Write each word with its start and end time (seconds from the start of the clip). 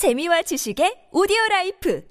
재미와 0.00 0.40
지식의 0.40 1.08
오디오 1.12 1.36
라이프 1.50 2.02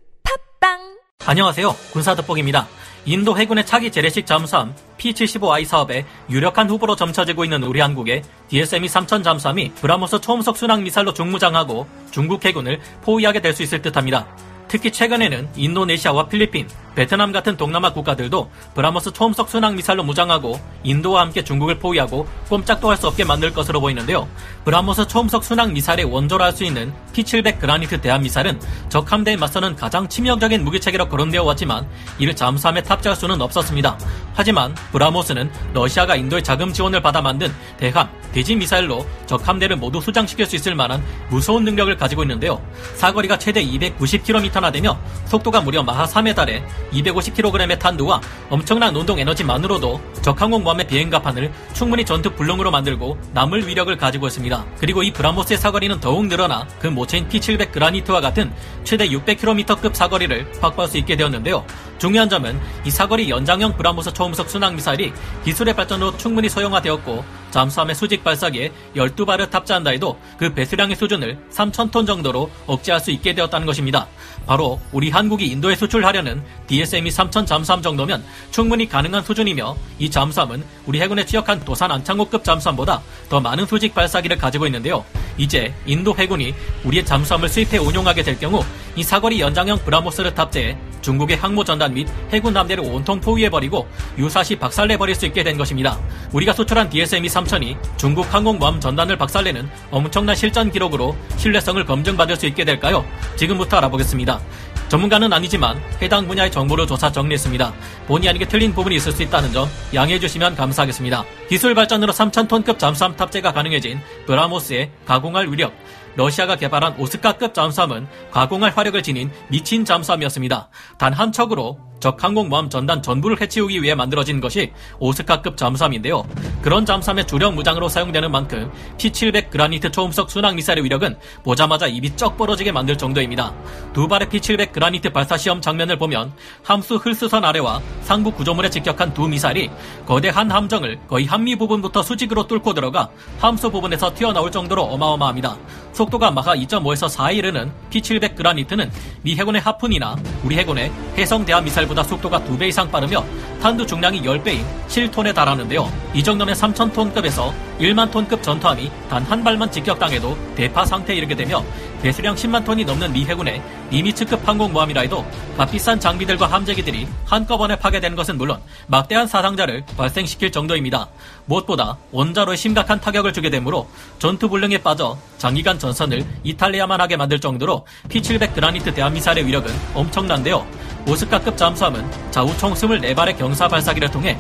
팝빵 0.60 0.78
안녕하세요. 1.26 1.76
군사덕복입니다. 1.92 2.68
인도 3.08 3.36
해군의 3.36 3.66
차기 3.66 3.92
재래식 3.92 4.28
잠수함 4.28 4.76
P-75I 5.00 5.66
사업에 5.66 6.06
유력한 6.30 6.70
후보로 6.70 6.96
점쳐지고 6.96 7.46
있는 7.46 7.64
우리 7.64 7.80
한국의 7.80 8.22
DSME 8.50 8.88
3000 8.88 9.24
잠수함이 9.24 9.72
브라모스 9.74 10.22
초음속 10.22 10.56
순항 10.56 10.84
미사일로 10.84 11.16
중무장하고 11.16 11.88
중국 12.12 12.46
해군을 12.46 12.80
포위하게 13.02 13.42
될 13.42 13.56
수 13.56 13.64
있을 13.64 13.82
듯합니다. 13.82 14.28
특히 14.68 14.92
최근에는 14.92 15.50
인도네시아와 15.56 16.28
필리핀, 16.28 16.68
베트남 17.00 17.32
같은 17.32 17.56
동남아 17.56 17.94
국가들도 17.94 18.52
브라모스 18.76 19.14
초음속 19.14 19.48
순항 19.48 19.78
미사일로 19.78 20.04
무장하고 20.04 20.60
인도와 20.84 21.22
함께 21.22 21.42
중국을 21.46 21.80
포위하고 21.80 22.28
꼼짝도 22.50 22.90
할 22.90 23.00
수 23.00 23.08
없게 23.08 23.24
만들 23.24 23.54
것으로 23.54 23.80
보이는데요. 23.80 24.28
브라모스 24.66 25.08
초음속 25.08 25.46
순항 25.46 25.72
미사일의 25.72 26.04
원조로 26.04 26.44
할수 26.44 26.66
있는 26.66 26.94
P700 27.14 27.60
그라니트 27.60 28.02
대함 28.02 28.24
미사일은 28.24 28.60
적 28.90 29.10
함대에 29.10 29.38
맞서는 29.38 29.78
가장 29.78 30.10
치명적인 30.10 30.66
무기체계로 30.66 31.08
거론되어 31.08 31.42
왔지만 31.46 31.88
이를 32.18 32.36
잠수함에 32.36 32.84
탑재할 32.84 33.16
수는 33.16 33.42
없었습니다. 33.42 33.98
하지만 34.34 34.76
브라모스는 34.92 35.50
러시아가 35.74 36.18
인도의 36.18 36.44
자금 36.44 36.74
지원을 36.74 37.02
받아 37.02 37.22
만든 37.22 37.54
대함, 37.78 38.10
대지 38.34 38.56
미사일로 38.56 39.06
적 39.26 39.48
함대를 39.48 39.78
모두 39.78 40.02
수장시킬 40.02 40.46
수 40.46 40.58
있을 40.58 40.76
만한 40.76 41.02
무서운 41.30 41.64
능력을 41.64 41.96
가지고 41.96 42.24
있는데요. 42.24 42.62
사거리가 42.96 43.38
최대 43.40 43.64
290km나 43.64 44.74
되며 44.74 45.00
속도가 45.28 45.62
무려 45.62 45.82
마하 45.82 46.06
3에 46.06 46.36
달해 46.36 46.62
250kg의 46.92 47.80
탄두와 47.80 48.22
엄청난 48.50 48.96
운동 48.96 49.20
에너지만으로도 49.20 50.02
적 50.22 50.42
항공 50.42 50.64
모함의 50.64 50.88
비행갑판을 50.88 51.52
충분히 51.74 52.06
전투 52.06 52.32
불능으로 52.34 52.72
만들고 52.72 53.18
남을 53.34 53.68
위력을 53.68 53.96
가지고 53.98 54.28
있습니다. 54.28 54.66
그리고 54.80 55.04
이 55.04 55.12
브라모스의 55.12 55.58
사거리는 55.58 56.00
더욱 56.00 56.28
늘어나 56.28 56.68
그 56.80 56.88
모체인 56.88 57.28
P700 57.28 57.72
그라니트와 57.72 58.22
같은 58.22 58.52
최대 58.84 59.08
600km급 59.08 59.94
사거리를 59.94 60.52
확보할 60.62 60.90
수 60.90 60.98
있게 60.98 61.16
되었는데요. 61.16 61.66
중요한 61.98 62.30
점은 62.30 62.60
이 62.86 62.90
사거리 62.90 63.30
연장형 63.30 63.76
브라모스 63.76 64.14
초음속 64.14 64.50
순항 64.50 64.76
미사일이 64.76 65.14
기술의 65.44 65.76
발전으로 65.76 66.18
충분히 66.18 66.50
소형화되었고 66.50 67.24
잠수함의 67.52 67.96
수직 67.96 68.24
발사기에 68.24 68.72
12발을 68.96 69.50
탑재한다 69.50 69.92
해도 69.92 70.18
그 70.38 70.54
배수량의 70.54 70.96
수준을 70.96 71.38
3,000톤 71.52 72.06
정도로 72.06 72.50
억제할 72.68 73.00
수 73.00 73.12
있게 73.12 73.34
되었다는 73.34 73.66
것입니다. 73.66 74.08
바로 74.46 74.80
우리 74.92 75.10
한국이 75.10 75.48
인도에 75.48 75.76
수출하려는 75.76 76.44
DSME 76.68 77.12
3000 77.12 77.46
잠수함 77.46 77.82
정도면 77.82 78.24
충분히 78.52 78.88
가능한 78.88 79.24
수준이며 79.24 79.76
이 80.00 80.10
잠수함은 80.10 80.64
우리 80.86 81.02
해군에 81.02 81.26
취역한 81.26 81.64
도산 81.66 81.92
안창호급 81.92 82.44
잠수함보다 82.44 83.02
더 83.30 83.40
많은 83.40 83.66
수직 83.66 83.94
발사기를 83.94 84.38
가지고 84.38 84.66
있는데요. 84.66 85.06
이제 85.38 85.74
인도 85.86 86.16
해군이 86.16 86.54
우리의 86.84 87.06
잠수함을 87.06 87.48
수입해 87.48 87.78
운용하게 87.78 88.24
될 88.24 88.40
경우 88.40 88.64
이 89.00 89.04
사거리 89.04 89.40
연장형 89.40 89.78
브라모스를 89.86 90.36
탑재해 90.36 90.78
중국의 91.00 91.38
항모 91.38 91.64
전단 91.64 91.94
및 91.94 92.06
해군 92.34 92.58
함대를 92.58 92.84
온통 92.84 93.22
포위해버리고 93.22 93.88
유사시 94.18 94.58
박살내버릴 94.58 95.16
수 95.16 95.26
있게 95.26 95.42
된 95.42 95.58
것입니다. 95.58 95.98
우리가 96.34 96.52
수출한 96.52 96.90
DSME 96.90 97.30
3000이 97.30 97.78
중국 97.96 98.34
항공모함 98.34 98.82
전단을 98.82 99.16
박살내는 99.16 99.70
엄청난 99.90 100.36
실전 100.36 100.70
기록으로 100.70 101.16
신뢰성을 101.38 101.86
검증받을 101.86 102.36
수 102.36 102.46
있게 102.48 102.66
될까요? 102.66 103.06
지금부터 103.38 103.78
알아보겠습니다. 103.78 104.42
전문가는 104.90 105.32
아니지만 105.32 105.80
해당 106.02 106.28
분야의 106.28 106.52
정보를 106.52 106.86
조사 106.86 107.10
정리했습니다. 107.10 107.74
본의 108.08 108.28
아니게 108.28 108.50
틀린 108.50 108.74
부분이 108.74 108.96
있을 108.98 109.14
수 109.14 109.24
있다는 109.24 109.54
점 109.54 109.70
양해해 109.94 110.20
주시면 110.20 110.56
감사하겠습니다. 110.58 111.24
기술 111.48 111.74
발전으로 111.74 112.12
3,000톤급 112.12 112.80
잠수함 112.80 113.16
탑재가 113.16 113.54
가능해진 113.54 114.02
브라모스의 114.26 114.90
가공할 115.06 115.50
위력, 115.52 115.74
러시아가 116.20 116.58
개발한 116.58 116.96
오스카급 117.00 117.54
잠수함은 117.54 118.06
가공할 118.30 118.74
화력을 118.76 119.02
지닌 119.02 119.32
미친 119.48 119.86
잠수함이었습니다. 119.86 120.68
단 120.98 121.14
한 121.14 121.32
척으로 121.32 121.78
적 122.00 122.24
항공모함 122.24 122.70
전단 122.70 123.02
전부를 123.02 123.42
해치우기 123.42 123.84
위해 123.84 123.94
만들어진 123.94 124.40
것이 124.40 124.72
오스카급 125.00 125.58
잠수함인데요. 125.58 126.24
그런 126.62 126.86
잠수함의 126.86 127.28
주력 127.28 127.54
무장으로 127.56 127.90
사용되는 127.90 128.32
만큼 128.32 128.72
P700 128.98 129.50
그라니트 129.50 129.92
초음속 129.92 130.32
순항 130.32 130.56
미사일의 130.56 130.84
위력은 130.86 131.18
보자마자 131.44 131.88
입이 131.88 132.16
쩍 132.16 132.38
벌어지게 132.38 132.72
만들 132.72 132.98
정도입니다. 132.98 133.54
두 133.94 134.08
발의 134.08 134.30
P700 134.30 134.72
그라니트 134.72 135.10
발사 135.12 135.38
시험 135.38 135.60
장면을 135.60 135.98
보면 135.98 136.32
함수 136.64 136.96
흘수선 136.96 137.44
아래와 137.44 137.82
상부 138.04 138.32
구조물에 138.32 138.70
직격한 138.70 139.14
두 139.14 139.28
미사일이 139.28 139.70
거대한 140.06 140.52
함정을 140.52 141.00
거의 141.08 141.26
한미 141.26 141.58
부분부터 141.58 142.02
수직으로 142.02 142.48
뚫고 142.48 142.74
들어가 142.74 143.10
함수 143.40 143.70
부분에서 143.70 144.14
튀어나올 144.14 144.52
정도로 144.52 144.84
어마어마합니다. 144.84 145.58
속 145.92 146.09
도가 146.10 146.32
마하 146.32 146.56
2.5에서 146.56 147.10
4에 147.10 147.36
이르는 147.38 147.72
P700 147.90 148.36
그라니트는 148.36 148.92
미 149.22 149.36
해군의 149.36 149.62
하푼이나 149.62 150.16
우리 150.44 150.58
해군의 150.58 150.92
해성 151.18 151.46
대함 151.46 151.64
미사일보다 151.64 152.04
속도가 152.04 152.42
2배 152.42 152.70
이상 152.70 152.90
빠르며 152.90 153.24
탄두 153.62 153.86
중량이 153.86 154.22
10배인 154.22 154.64
7톤에 154.88 155.34
달하는데요. 155.34 155.92
이 156.14 156.24
정도면 156.24 156.56
3,000톤급에서 156.56 157.69
1만 157.80 158.12
톤급 158.12 158.44
전투함이 158.44 158.92
단 159.10 159.30
한 159.30 159.44
발만 159.44 159.72
직격당해도 159.72 160.56
대파 160.56 160.86
상태에 160.86 161.16
이르게 161.16 161.36
되며 161.36 161.64
배수량 162.02 162.34
10만 162.34 162.66
톤이 162.66 162.84
넘는 162.84 163.14
미 163.14 163.26
해군의 163.26 163.62
니미츠급 163.92 164.48
항공모함이라 164.48 165.02
해도 165.02 165.24
값비싼 165.56 166.00
장비들과 166.00 166.48
함재기들이 166.48 167.08
한꺼번에 167.26 167.76
파괴된 167.76 168.16
것은 168.16 168.40
물론 168.40 168.60
막대한 168.88 169.28
사상자를 169.28 169.84
발생시킬 169.98 170.52
정도입니다. 170.52 171.10
무엇보다 171.46 171.98
원자로에 172.12 172.56
심각한 172.56 173.00
타격을 173.00 173.34
주게 173.34 173.52
되므로 173.52 173.88
전투 174.18 174.50
불능에 174.50 174.80
빠져 174.80 175.16
장기간 175.38 175.78
전선을 175.78 176.26
이탈해야만 176.44 177.00
하게 177.00 177.16
만들 177.18 177.40
정도로 177.40 177.86
P700 178.08 178.56
그라니트 178.56 178.92
대함 178.94 179.16
미사일의 179.16 179.46
위력은 179.46 179.72
엄청난데요. 179.94 180.66
오스카급 181.08 181.56
잠수함은 181.56 182.32
좌우 182.32 182.56
총 182.58 182.74
24발의 182.74 183.38
경사 183.38 183.68
발사기를 183.68 184.10
통해 184.10 184.38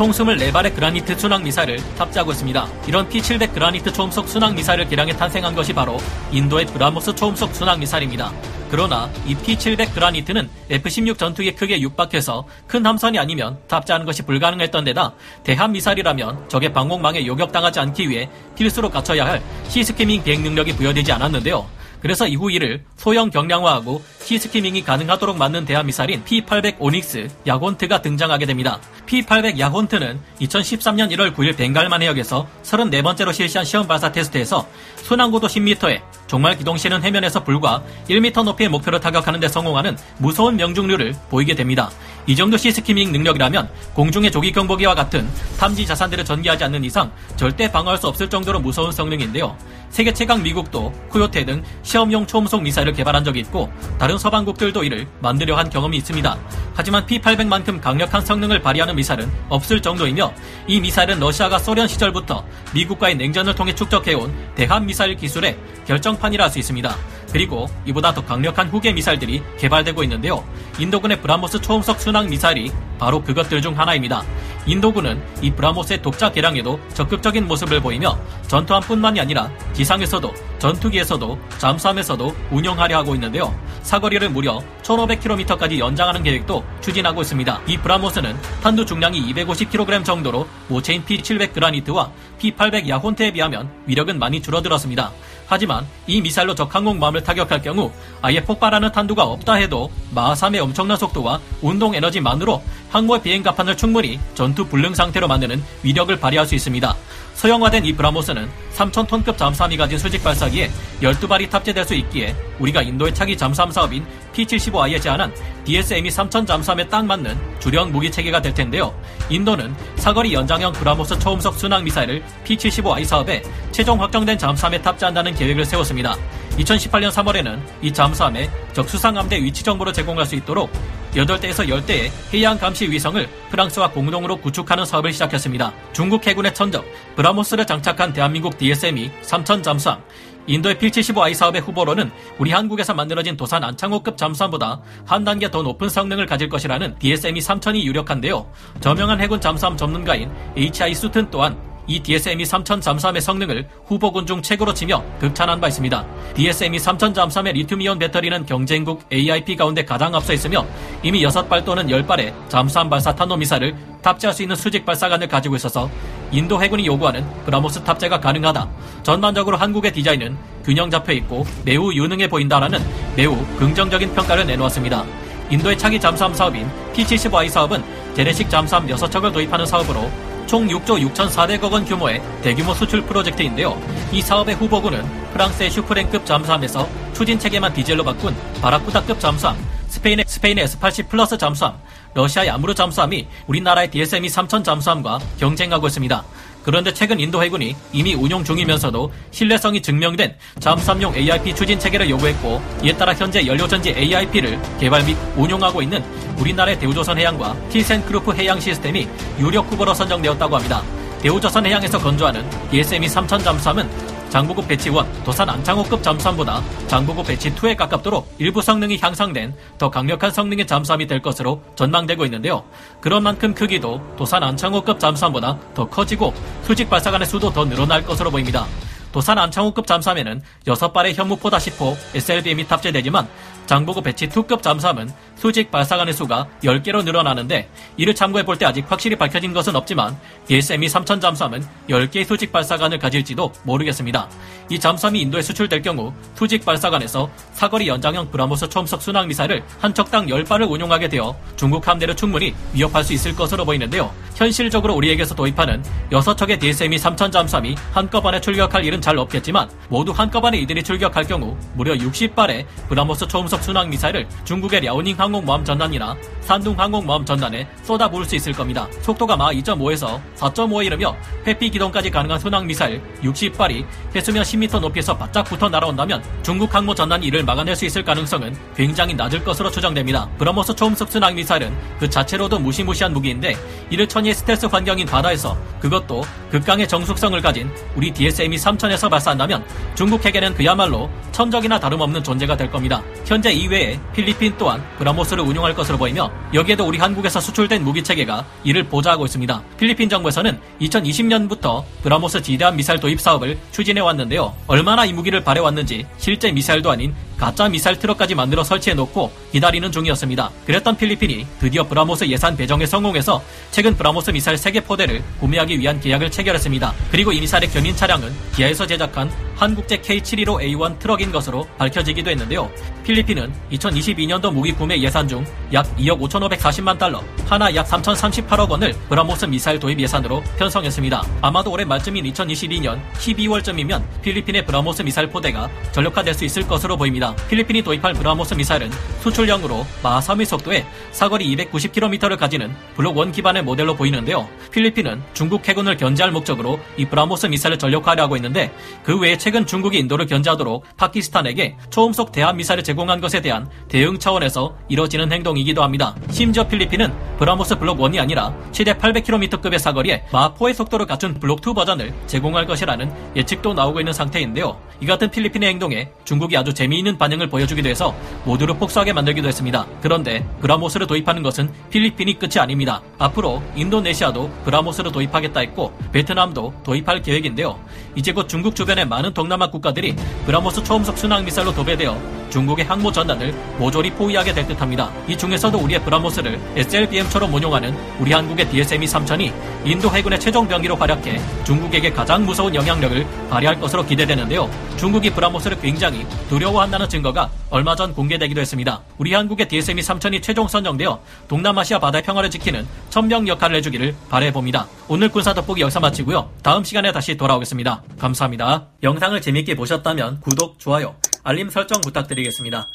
총 0.00 0.12
24발의 0.12 0.74
그라니트 0.74 1.18
순항 1.18 1.42
미사일을 1.42 1.76
탑재하고 1.98 2.32
있습니다. 2.32 2.66
이런 2.86 3.06
P700 3.06 3.52
그라니트 3.52 3.92
초음속 3.92 4.30
순항 4.30 4.54
미사일을 4.54 4.88
개량해 4.88 5.14
탄생한 5.14 5.54
것이 5.54 5.74
바로 5.74 5.98
인도의 6.32 6.64
브라모스 6.68 7.14
초음속 7.14 7.54
순항 7.54 7.78
미사일입니다. 7.80 8.32
그러나 8.70 9.10
이 9.26 9.34
P700 9.34 9.92
그라니트는 9.92 10.48
F-16 10.70 11.18
전투기에 11.18 11.52
크기에 11.52 11.82
육박해서 11.82 12.46
큰 12.66 12.86
함선이 12.86 13.18
아니면 13.18 13.58
탑재하는 13.68 14.06
것이 14.06 14.22
불가능했던 14.22 14.84
데다 14.84 15.12
대함 15.44 15.72
미사일이라면 15.72 16.48
적의 16.48 16.72
방공망에 16.72 17.26
요격당하지 17.26 17.80
않기 17.80 18.08
위해 18.08 18.30
필수로 18.56 18.88
갖춰야 18.88 19.26
할 19.26 19.42
시스키밍 19.68 20.24
비행 20.24 20.42
능력이 20.42 20.76
부여되지 20.76 21.12
않았는데요. 21.12 21.79
그래서 22.00 22.26
이후 22.26 22.50
이를 22.50 22.82
소형 22.96 23.30
경량화하고 23.30 24.02
시스키밍이 24.24 24.84
가능하도록 24.84 25.36
만든 25.36 25.64
대함미사일인 25.64 26.24
P-800 26.24 26.76
오닉스 26.78 27.28
야곤트가 27.46 28.02
등장하게 28.02 28.46
됩니다. 28.46 28.80
P-800 29.06 29.58
야곤트는 29.58 30.20
2013년 30.40 31.10
1월 31.12 31.34
9일 31.34 31.56
벵갈만 31.56 32.02
해역에서 32.02 32.46
34번째로 32.62 33.32
실시한 33.32 33.64
시험 33.64 33.86
발사 33.86 34.12
테스트에서 34.12 34.66
순항고도 35.02 35.46
10m에 35.46 36.00
종말 36.26 36.56
기동 36.56 36.76
시는 36.76 37.02
해면에서 37.02 37.42
불과 37.42 37.82
1m 38.08 38.44
높이의 38.44 38.70
목표를 38.70 39.00
타격하는 39.00 39.40
데 39.40 39.48
성공하는 39.48 39.96
무서운 40.18 40.56
명중률을 40.56 41.14
보이게 41.28 41.54
됩니다. 41.54 41.90
이 42.26 42.36
정도 42.36 42.56
시스키밍 42.56 43.10
능력이라면 43.10 43.68
공중의 43.94 44.30
조기 44.30 44.52
경보기와 44.52 44.94
같은 44.94 45.28
탐지 45.58 45.84
자산들을 45.84 46.24
전개하지 46.24 46.64
않는 46.64 46.84
이상 46.84 47.10
절대 47.34 47.70
방어할 47.72 47.98
수 47.98 48.06
없을 48.06 48.30
정도로 48.30 48.60
무서운 48.60 48.92
성능인데요. 48.92 49.56
세계 49.90 50.12
최강 50.12 50.42
미국도 50.42 50.92
코요테 51.10 51.44
등 51.44 51.62
시험용 51.82 52.26
초음속 52.26 52.62
미사일을 52.62 52.92
개발한 52.92 53.24
적이 53.24 53.40
있고 53.40 53.68
다른 53.98 54.16
서방국들도 54.16 54.84
이를 54.84 55.06
만들려 55.20 55.56
한 55.56 55.68
경험이 55.68 55.96
있습니다. 55.98 56.38
하지만 56.74 57.04
P-800만큼 57.06 57.80
강력한 57.80 58.24
성능을 58.24 58.62
발휘하는 58.62 58.94
미사일은 58.94 59.30
없을 59.48 59.82
정도이며 59.82 60.32
이 60.68 60.80
미사일은 60.80 61.18
러시아가 61.18 61.58
소련 61.58 61.88
시절부터 61.88 62.44
미국과의 62.72 63.16
냉전을 63.16 63.54
통해 63.56 63.74
축적해온 63.74 64.32
대한 64.54 64.86
미사일 64.86 65.16
기술의 65.16 65.58
결정판이라 65.86 66.44
할 66.44 66.50
수 66.50 66.58
있습니다. 66.58 66.96
그리고 67.32 67.68
이보다 67.86 68.12
더 68.12 68.24
강력한 68.24 68.68
후계 68.68 68.92
미사일들이 68.92 69.42
개발되고 69.58 70.02
있는데요. 70.04 70.44
인도군의 70.78 71.20
브라모스 71.20 71.60
초음속 71.60 72.00
순항 72.00 72.28
미사일이 72.28 72.72
바로 73.00 73.22
그것들 73.22 73.62
중 73.62 73.76
하나입니다. 73.76 74.22
인도군은 74.66 75.20
이 75.40 75.50
브라모스의 75.50 76.02
독자 76.02 76.30
개량에도 76.30 76.78
적극적인 76.92 77.48
모습을 77.48 77.80
보이며 77.80 78.16
전투함뿐만이 78.46 79.18
아니라 79.18 79.50
지상에서도 79.72 80.32
전투기에서도 80.58 81.38
잠수함에서도 81.56 82.36
운영하려 82.50 82.98
하고 82.98 83.14
있는데요. 83.14 83.58
사거리를 83.82 84.28
무려 84.28 84.62
1500km까지 84.82 85.78
연장하는 85.78 86.22
계획도 86.22 86.62
추진하고 86.82 87.22
있습니다. 87.22 87.60
이 87.66 87.78
브라모스는 87.78 88.36
탄두 88.62 88.84
중량이 88.84 89.32
250kg 89.32 90.04
정도로 90.04 90.46
모체인 90.68 91.02
P700 91.04 91.54
그라니트와 91.54 92.10
P800 92.38 92.86
야혼테에 92.86 93.32
비하면 93.32 93.70
위력은 93.86 94.18
많이 94.18 94.42
줄어들었습니다. 94.42 95.10
하지만 95.50 95.84
이 96.06 96.20
미사일로 96.20 96.54
적 96.54 96.72
항공모함을 96.72 97.24
타격할 97.24 97.60
경우 97.60 97.90
아예 98.22 98.40
폭발하는 98.40 98.92
탄두가 98.92 99.24
없다 99.24 99.54
해도 99.54 99.90
마하3의 100.14 100.62
엄청난 100.62 100.96
속도와 100.96 101.40
운동 101.60 101.92
에너지만으로 101.92 102.62
항모의 102.90 103.22
비행 103.22 103.42
갑판을 103.42 103.76
충분히 103.76 104.20
전투 104.34 104.64
불능 104.64 104.94
상태로 104.94 105.26
만드는 105.26 105.60
위력을 105.82 106.16
발휘할 106.16 106.46
수 106.46 106.54
있습니다. 106.54 106.94
소형화된 107.40 107.86
이 107.86 107.94
브라모스는 107.94 108.50
3,000톤급 108.74 109.38
잠수함이 109.38 109.78
가진 109.78 109.96
수직 109.96 110.22
발사기에 110.22 110.70
12발이 111.00 111.48
탑재될 111.48 111.86
수 111.86 111.94
있기에 111.94 112.36
우리가 112.58 112.82
인도의 112.82 113.14
차기 113.14 113.34
잠수함 113.34 113.70
사업인 113.70 114.04
P-75I에 114.34 115.00
제안한 115.00 115.32
DSME-3000 115.64 116.46
잠수함에 116.46 116.86
딱 116.88 117.06
맞는 117.06 117.34
주력 117.58 117.90
무기 117.90 118.10
체계가 118.10 118.42
될 118.42 118.52
텐데요. 118.52 118.94
인도는 119.30 119.74
사거리 119.96 120.34
연장형 120.34 120.72
브라모스 120.72 121.18
초음속 121.18 121.54
순항 121.54 121.82
미사일을 121.82 122.22
P-75I 122.44 123.06
사업에 123.06 123.42
최종 123.72 123.98
확정된 124.02 124.36
잠수함에 124.36 124.82
탑재한다는 124.82 125.34
계획을 125.34 125.64
세웠습니다. 125.64 126.14
2018년 126.58 127.10
3월에는 127.10 127.58
이 127.80 127.90
잠수함에 127.90 128.50
적 128.74 128.86
수상함대 128.86 129.42
위치 129.42 129.64
정보를 129.64 129.94
제공할 129.94 130.26
수 130.26 130.34
있도록 130.34 130.70
8대에서 131.12 131.68
10대의 131.68 132.10
해양 132.32 132.58
감시 132.58 132.90
위성을 132.90 133.28
프랑스와 133.50 133.90
공동으로 133.90 134.36
구축하는 134.36 134.84
사업을 134.84 135.12
시작했습니다. 135.12 135.72
중국 135.92 136.26
해군의 136.26 136.54
천적 136.54 136.84
브라모스를 137.16 137.66
장착한 137.66 138.12
대한민국 138.12 138.56
DSME 138.56 139.10
3000 139.22 139.62
잠수함 139.62 140.00
인도의 140.46 140.78
P-75I 140.78 141.34
사업의 141.34 141.60
후보로는 141.60 142.10
우리 142.38 142.50
한국에서 142.50 142.94
만들어진 142.94 143.36
도산 143.36 143.62
안창호급 143.62 144.16
잠수함보다 144.16 144.80
한 145.04 145.24
단계 145.24 145.50
더 145.50 145.62
높은 145.62 145.88
성능을 145.88 146.26
가질 146.26 146.48
것이라는 146.48 146.98
DSME 146.98 147.40
3000이 147.40 147.82
유력한데요. 147.82 148.50
저명한 148.80 149.20
해군 149.20 149.40
잠수함 149.40 149.76
전문가인 149.76 150.30
HI 150.56 150.94
수튼 150.94 151.30
또한 151.30 151.69
이 151.90 151.98
DSME 151.98 152.46
3000 152.46 152.80
잠수함의 152.80 153.20
성능을 153.20 153.66
후보군 153.86 154.24
중 154.24 154.40
최고로 154.40 154.72
치며 154.72 155.02
극찬한 155.18 155.60
바 155.60 155.66
있습니다. 155.66 156.06
DSME 156.34 156.78
3000 156.78 157.12
잠수함의 157.12 157.52
리튬이온 157.54 157.98
배터리는 157.98 158.46
경쟁국 158.46 159.02
AIP 159.12 159.56
가운데 159.56 159.84
가장 159.84 160.14
앞서 160.14 160.32
있으며 160.32 160.64
이미 161.02 161.24
6발 161.24 161.64
또는 161.64 161.88
10발의 161.88 162.32
잠수함 162.48 162.88
발사 162.88 163.12
탄도 163.12 163.36
미사일을 163.36 163.74
탑재할 164.02 164.32
수 164.32 164.42
있는 164.42 164.54
수직 164.54 164.86
발사관을 164.86 165.26
가지고 165.26 165.56
있어서 165.56 165.90
인도 166.30 166.62
해군이 166.62 166.86
요구하는 166.86 167.26
브라모스 167.44 167.82
탑재가 167.82 168.20
가능하다. 168.20 168.68
전반적으로 169.02 169.56
한국의 169.56 169.92
디자인은 169.92 170.36
균형 170.64 170.92
잡혀 170.92 171.12
있고 171.14 171.44
매우 171.64 171.92
유능해 171.92 172.28
보인다라는 172.28 172.78
매우 173.16 173.36
긍정적인 173.56 174.14
평가를 174.14 174.46
내놓았습니다. 174.46 175.04
인도의 175.50 175.76
차기 175.76 175.98
잠수함 175.98 176.32
사업인 176.34 176.70
P-75I 176.94 177.48
사업은 177.48 177.82
재래식 178.14 178.48
잠수함 178.48 178.86
6척을 178.86 179.32
도입하는 179.32 179.66
사업으로 179.66 180.08
총 180.46 180.66
6조 180.66 181.00
6,400억 181.12 181.72
원 181.72 181.84
규모의 181.84 182.22
대규모 182.42 182.74
수출 182.74 183.02
프로젝트인데요. 183.02 183.80
이 184.12 184.20
사업의 184.20 184.56
후보군은 184.56 185.04
프랑스의 185.32 185.70
슈프랭급 185.70 186.26
잠수함에서 186.26 186.88
추진 187.12 187.38
체계만 187.38 187.72
디젤로 187.72 188.04
바꾼 188.04 188.34
바라쿠다급 188.60 189.20
잠수함, 189.20 189.56
스페인의 189.88 190.24
스페인의 190.26 190.66
S80 190.66 191.08
플러스 191.08 191.36
잠수함, 191.36 191.74
러시아의 192.14 192.50
아무르 192.50 192.74
잠수함이 192.74 193.26
우리나라의 193.46 193.90
DSME 193.90 194.28
3000 194.28 194.64
잠수함과 194.64 195.18
경쟁하고 195.38 195.86
있습니다. 195.86 196.24
그런데 196.62 196.92
최근 196.92 197.18
인도 197.18 197.42
해군이 197.42 197.74
이미 197.92 198.14
운용 198.14 198.44
중이면서도 198.44 199.12
신뢰성이 199.30 199.80
증명된 199.80 200.36
잠수함용 200.58 201.14
AIP 201.14 201.54
추진 201.54 201.78
체계를 201.78 202.10
요구했고 202.10 202.60
이에 202.82 202.92
따라 202.92 203.14
현재 203.14 203.46
연료전지 203.46 203.90
AIP를 203.90 204.60
개발 204.78 205.04
및 205.04 205.16
운용하고 205.36 205.82
있는 205.82 206.04
우리나라의 206.38 206.78
대우조선 206.78 207.18
해양과 207.18 207.56
티센크루프 207.70 208.32
해양 208.34 208.60
시스템이 208.60 209.08
유력 209.38 209.70
후보로 209.70 209.94
선정되었다고 209.94 210.56
합니다. 210.56 210.82
대우조선 211.22 211.66
해양에서 211.66 211.98
건조하는 211.98 212.48
DSME 212.70 213.08
3000 213.08 213.40
잠수함은 213.40 213.88
장보고급 214.30 214.68
batch 214.68 214.90
1, 214.90 214.94
도산 215.24 215.50
안창호급 215.50 216.04
잠수함보다 216.04 216.62
장보고급 216.86 217.26
batch 217.26 217.52
2에 217.52 217.76
가깝도록 217.76 218.32
일부 218.38 218.62
성능이 218.62 218.96
향상된 218.98 219.52
더 219.76 219.90
강력한 219.90 220.30
성능의 220.30 220.68
잠수함이 220.68 221.08
될 221.08 221.20
것으로 221.20 221.60
전망되고 221.74 222.24
있는데요. 222.26 222.62
그런 223.00 223.24
만큼 223.24 223.52
크기도 223.52 224.00
도산 224.16 224.44
안창호급 224.44 225.00
잠수함보다 225.00 225.58
더 225.74 225.88
커지고 225.88 226.32
수직 226.62 226.88
발사관의 226.88 227.26
수도 227.26 227.52
더 227.52 227.64
늘어날 227.64 228.04
것으로 228.04 228.30
보입니다. 228.30 228.66
도산 229.10 229.36
안창호급 229.36 229.88
잠수함에는 229.88 230.40
6발의 230.64 231.14
현무포 231.14 231.50
다시포 231.50 231.96
SLBM이 232.14 232.68
탑재되지만 232.68 233.26
장보고급 233.70 234.02
batch 234.02 234.26
2급 234.26 234.62
잠수함은 234.62 235.08
수직 235.36 235.70
발사관의 235.70 236.12
수가 236.12 236.48
10개로 236.64 237.04
늘어나는데 237.04 237.68
이를 237.96 238.16
참고해 238.16 238.44
볼 238.44 238.56
때 238.58 238.66
아직 238.66 238.84
확실히 238.90 239.14
밝혀진 239.14 239.52
것은 239.54 239.76
없지만 239.76 240.18
DSME 240.48 240.88
3000 240.88 241.20
잠수함은 241.20 241.64
10개의 241.88 242.26
수직 242.26 242.50
발사관을 242.50 242.98
가질지도 242.98 243.52
모르겠습니다. 243.62 244.28
이 244.68 244.78
잠수함이 244.78 245.20
인도에 245.20 245.40
수출될 245.40 245.82
경우 245.82 246.12
수직 246.34 246.64
발사관에서 246.64 247.30
사거리 247.52 247.86
연장형 247.86 248.32
브라모스 248.32 248.68
초음속 248.68 249.00
순항 249.00 249.28
미사일을 249.28 249.62
한 249.78 249.94
척당 249.94 250.26
10발을 250.26 250.68
운용하게 250.68 251.08
되어 251.08 251.36
중국 251.54 251.86
함대를 251.86 252.16
충분히 252.16 252.52
위협할 252.74 253.04
수 253.04 253.12
있을 253.12 253.36
것으로 253.36 253.64
보이는데요. 253.64 254.12
현실적으로 254.34 254.94
우리에게서 254.94 255.34
도입하는 255.34 255.82
6척의 256.10 256.58
DSME 256.58 256.98
3000 256.98 257.30
잠수함이 257.30 257.76
한꺼번에 257.92 258.40
출격할 258.40 258.84
일은 258.84 259.00
잘 259.00 259.16
없겠지만 259.16 259.70
모두 259.88 260.10
한꺼번에 260.10 260.58
이들이 260.58 260.82
출격할 260.82 261.24
경우 261.24 261.56
무려 261.74 261.94
60발의 261.94 262.66
브라모스 262.88 263.28
초음속 263.28 263.59
순항 263.60 263.90
미사일을 263.90 264.26
중국의 264.44 264.80
랴오닝 264.82 265.18
항공모함 265.18 265.64
전단이나 265.64 266.16
산둥 266.40 266.78
항공모함 266.78 267.24
전단에 267.24 267.68
쏟아부을 267.82 268.24
수 268.24 268.34
있을 268.36 268.52
겁니다. 268.52 268.88
속도가 269.02 269.36
마하 269.36 269.50
2.5에서 269.50 270.20
4.5에 270.36 270.86
이르며 270.86 271.14
회피 271.46 271.70
기동까지 271.70 272.10
가능한 272.10 272.38
순항 272.40 272.66
미사일 272.66 273.00
60발이 273.22 273.84
해수면 274.14 274.42
10m 274.42 274.80
높이에서 274.80 275.16
바짝 275.16 275.44
붙어 275.44 275.68
날아온다면 275.68 276.22
중국 276.42 276.74
항모 276.74 276.94
전단이 276.94 277.26
이를 277.26 277.44
막아낼 277.44 277.76
수 277.76 277.84
있을 277.84 278.02
가능성은 278.02 278.56
굉장히 278.74 279.14
낮을 279.14 279.44
것으로 279.44 279.70
추정됩니다. 279.70 280.28
브라모스 280.38 280.74
초음속 280.74 281.10
순항 281.10 281.34
미사일은 281.34 281.72
그 281.98 282.10
자체로도 282.10 282.58
무시무시한 282.58 283.12
무기인데 283.12 283.54
이를 283.90 284.08
천연의 284.08 284.34
스텔스 284.34 284.66
환경인 284.66 285.06
바다에서 285.06 285.56
그것도 285.80 286.22
극강의 286.50 286.88
정숙성을 286.88 287.40
가진 287.40 287.70
우리 287.94 288.10
DSME 288.10 288.56
3000에서 288.56 289.08
발사한다면 289.08 289.64
중국에게는 289.94 290.54
그야말로 290.54 291.08
천적이나 291.32 291.78
다름없는 291.78 292.24
존재가 292.24 292.56
될 292.56 292.70
겁니다. 292.70 293.02
현재 293.24 293.49
이외에 293.52 293.98
필리핀 294.14 294.54
또한 294.58 294.82
브라모스를 294.98 295.42
운용할 295.42 295.74
것으로 295.74 295.98
보이며 295.98 296.30
여기에도 296.54 296.86
우리 296.86 296.98
한국에서 296.98 297.40
수출된 297.40 297.84
무기 297.84 298.02
체계가 298.02 298.44
이를 298.64 298.84
보좌하고 298.84 299.24
있습니다. 299.26 299.62
필리핀 299.76 300.08
정부에서는 300.08 300.58
2020년부터 300.80 301.84
브라모스 302.02 302.42
지대한 302.42 302.76
미사일 302.76 303.00
도입 303.00 303.20
사업을 303.20 303.58
추진해 303.72 304.00
왔는데요. 304.00 304.54
얼마나 304.66 305.04
이 305.04 305.12
무기를 305.12 305.42
바라왔는지 305.42 306.06
실제 306.18 306.52
미사일도 306.52 306.90
아닌 306.90 307.14
가짜 307.40 307.70
미사일 307.70 307.98
트럭까지 307.98 308.34
만들어 308.34 308.62
설치해 308.62 308.94
놓고 308.94 309.32
기다리는 309.50 309.90
중이었습니다. 309.90 310.50
그랬던 310.66 310.98
필리핀이 310.98 311.46
드디어 311.58 311.88
브라모스 311.88 312.26
예산 312.26 312.54
배정에 312.54 312.84
성공해서 312.84 313.42
최근 313.70 313.96
브라모스 313.96 314.30
미사일 314.30 314.58
3개 314.58 314.84
포대를 314.84 315.22
구매하기 315.40 315.78
위한 315.78 315.98
계약을 315.98 316.30
체결했습니다. 316.30 316.92
그리고 317.10 317.32
이 317.32 317.40
미사일의 317.40 317.70
견인 317.70 317.96
차량은 317.96 318.30
기아에서 318.54 318.86
제작한 318.86 319.30
한국제 319.56 320.02
K715A1 320.02 320.98
트럭인 320.98 321.32
것으로 321.32 321.66
밝혀지기도 321.78 322.30
했는데요. 322.30 322.70
필리핀은 323.04 323.52
2022년도 323.72 324.52
무기 324.52 324.72
구매 324.72 325.00
예산 325.00 325.26
중 325.26 325.42
약 325.72 325.86
2억 325.96 326.20
5,540만 326.20 326.98
달러, 326.98 327.22
한화 327.46 327.72
약 327.74 327.86
3,038억 327.86 328.68
원을 328.70 328.92
브라모스 329.08 329.44
미사일 329.46 329.78
도입 329.78 330.00
예산으로 330.00 330.42
편성했습니다. 330.58 331.22
아마도 331.42 331.70
올해 331.70 331.84
말쯤인 331.84 332.24
2022년 332.32 333.00
12월쯤이면 333.14 334.02
필리핀의 334.22 334.66
브라모스 334.66 335.02
미사일 335.02 335.28
포대가 335.28 335.70
전력화될 335.92 336.34
수 336.34 336.44
있을 336.44 336.66
것으로 336.66 336.96
보입니다. 336.96 337.29
필리핀이 337.48 337.82
도입할 337.82 338.14
브라모스 338.14 338.54
미사일은 338.54 338.90
수출형으로 339.20 339.86
마하 340.02 340.20
3의 340.20 340.44
속도에 340.44 340.84
사거리 341.12 341.56
290km를 341.56 342.38
가지는 342.38 342.74
블록 342.96 343.18
1 343.18 343.32
기반의 343.32 343.62
모델로 343.62 343.96
보이는데요. 343.96 344.48
필리핀은 344.70 345.22
중국 345.34 345.66
해군을 345.68 345.96
견제할 345.96 346.32
목적으로 346.32 346.80
이 346.96 347.04
브라모스 347.04 347.46
미사일을 347.46 347.78
전력화하려 347.78 348.22
하고 348.22 348.36
있는데 348.36 348.72
그 349.02 349.18
외에 349.18 349.36
최근 349.36 349.66
중국이 349.66 349.98
인도를 349.98 350.26
견제하도록 350.26 350.84
파키스탄에게 350.96 351.76
초음속 351.90 352.32
대함 352.32 352.56
미사일을 352.56 352.84
제공한 352.84 353.20
것에 353.20 353.40
대한 353.40 353.68
대응 353.88 354.18
차원에서 354.18 354.76
이뤄지는 354.88 355.32
행동이기도 355.32 355.82
합니다. 355.82 356.14
심지어 356.30 356.66
필리핀은 356.66 357.12
브라모스 357.38 357.78
블록 357.78 357.98
1이 357.98 358.20
아니라 358.20 358.54
최대 358.72 358.94
800km급의 358.94 359.78
사거리에 359.78 360.24
마하 360.30 360.55
4의 360.55 360.74
속도를 360.74 361.06
갖춘 361.06 361.34
블록 361.34 361.66
2 361.66 361.74
버전을 361.74 362.12
제공할 362.26 362.66
것이라는 362.66 363.12
예측도 363.36 363.74
나오고 363.74 364.00
있는 364.00 364.12
상태인데요. 364.12 364.80
이 365.00 365.06
같은 365.06 365.30
필리핀의 365.30 365.68
행동에 365.70 366.10
중국이 366.24 366.56
아주 366.56 366.74
재미있는 366.74 367.16
반응을 367.20 367.48
보여주기도 367.48 367.88
해서 367.88 368.16
모두를 368.44 368.76
폭소하게 368.78 369.12
만들기도 369.12 369.46
했습니다. 369.46 369.86
그런데 370.00 370.44
브라모스를 370.62 371.06
도입하는 371.06 371.42
것은 371.42 371.70
필리핀이 371.90 372.38
끝이 372.38 372.58
아닙니다. 372.58 373.02
앞으로 373.18 373.62
인도네시아도 373.76 374.50
브라모스를 374.64 375.12
도입하겠다 375.12 375.60
했고 375.60 375.92
베트남도 376.12 376.72
도입할 376.82 377.20
계획인데요. 377.20 377.78
이제 378.16 378.32
곧 378.32 378.48
중국 378.48 378.74
주변의 378.74 379.06
많은 379.06 379.34
동남아 379.34 379.70
국가들이 379.70 380.16
브라모스 380.46 380.82
초음속 380.82 381.18
순항 381.18 381.44
미사일로 381.44 381.74
도배되어 381.74 382.39
중국의 382.50 382.84
항모 382.84 383.12
전단을 383.12 383.54
모조리 383.78 384.10
포위하게 384.10 384.52
될 384.52 384.66
듯합니다. 384.66 385.10
이 385.26 385.36
중에서도 385.36 385.78
우리의 385.78 386.02
브라모스를 386.02 386.60
SLBM처럼 386.76 387.52
운용하는 387.54 387.96
우리 388.18 388.32
한국의 388.32 388.68
DSME 388.68 389.06
3000이 389.06 389.52
인도 389.84 390.10
해군의 390.10 390.38
최종 390.38 390.66
병기로 390.68 390.96
활약해 390.96 391.40
중국에게 391.64 392.10
가장 392.10 392.44
무서운 392.44 392.74
영향력을 392.74 393.26
발휘할 393.48 393.80
것으로 393.80 394.04
기대되는데요. 394.04 394.68
중국이 394.96 395.30
브라모스를 395.30 395.80
굉장히 395.80 396.26
두려워한다는 396.48 397.08
증거가 397.08 397.48
얼마 397.70 397.94
전 397.94 398.12
공개되기도 398.12 398.60
했습니다. 398.60 399.00
우리 399.16 399.32
한국의 399.32 399.68
DSM이 399.68 400.02
3000이 400.02 400.42
최종 400.42 400.68
선정되어 400.68 401.20
동남아시아 401.48 401.98
바다의 401.98 402.22
평화를 402.22 402.50
지키는 402.50 402.86
천명 403.08 403.48
역할을 403.48 403.76
해주기를 403.76 404.14
바래봅니다. 404.28 404.86
오늘 405.08 405.28
군사 405.28 405.54
돋보기 405.54 405.80
여기서 405.80 406.00
마치고요. 406.00 406.50
다음 406.62 406.84
시간에 406.84 407.12
다시 407.12 407.36
돌아오겠습니다. 407.36 408.02
감사합니다. 408.18 408.86
영상을 409.02 409.40
재밌게 409.40 409.76
보셨다면 409.76 410.40
구독, 410.40 410.78
좋아요, 410.78 411.14
알림 411.42 411.70
설정 411.70 412.00
부탁드리겠습니다. 412.00 412.88